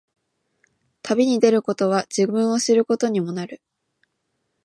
[1.03, 3.61] 旅に出ることは、自分を知ることにもなる。